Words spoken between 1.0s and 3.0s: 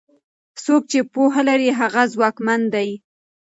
پوهه لري هغه ځواکمن دی.